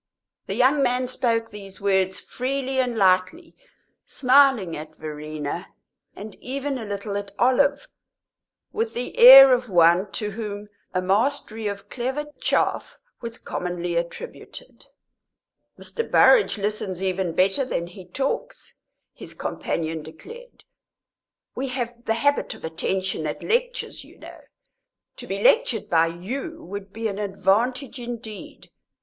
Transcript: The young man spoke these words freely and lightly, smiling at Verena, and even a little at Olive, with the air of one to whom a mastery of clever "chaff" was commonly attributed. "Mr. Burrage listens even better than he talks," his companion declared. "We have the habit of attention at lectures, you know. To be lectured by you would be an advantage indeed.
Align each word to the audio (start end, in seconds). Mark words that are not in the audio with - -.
The 0.47 0.55
young 0.55 0.81
man 0.81 1.05
spoke 1.05 1.51
these 1.51 1.79
words 1.79 2.19
freely 2.19 2.79
and 2.79 2.97
lightly, 2.97 3.55
smiling 4.03 4.75
at 4.75 4.95
Verena, 4.95 5.75
and 6.15 6.33
even 6.41 6.79
a 6.79 6.85
little 6.85 7.17
at 7.17 7.29
Olive, 7.37 7.87
with 8.73 8.95
the 8.95 9.15
air 9.19 9.53
of 9.53 9.69
one 9.69 10.11
to 10.13 10.31
whom 10.31 10.69
a 10.91 11.03
mastery 11.03 11.67
of 11.67 11.87
clever 11.89 12.25
"chaff" 12.39 12.97
was 13.21 13.37
commonly 13.37 13.95
attributed. 13.95 14.87
"Mr. 15.77 16.09
Burrage 16.09 16.57
listens 16.57 17.03
even 17.03 17.35
better 17.35 17.63
than 17.63 17.85
he 17.85 18.03
talks," 18.07 18.79
his 19.13 19.35
companion 19.35 20.01
declared. 20.01 20.63
"We 21.53 21.67
have 21.67 22.05
the 22.05 22.15
habit 22.15 22.55
of 22.55 22.65
attention 22.65 23.27
at 23.27 23.43
lectures, 23.43 24.03
you 24.03 24.17
know. 24.17 24.41
To 25.17 25.27
be 25.27 25.43
lectured 25.43 25.91
by 25.91 26.07
you 26.07 26.63
would 26.63 26.91
be 26.91 27.07
an 27.07 27.19
advantage 27.19 27.99
indeed. 27.99 28.71